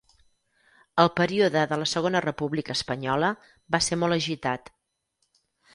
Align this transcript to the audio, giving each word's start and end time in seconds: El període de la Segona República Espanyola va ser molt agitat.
El 1.03 1.11
període 1.19 1.63
de 1.73 1.77
la 1.83 1.87
Segona 1.93 2.23
República 2.27 2.77
Espanyola 2.79 3.33
va 3.77 3.83
ser 3.91 4.01
molt 4.07 4.21
agitat. 4.21 4.75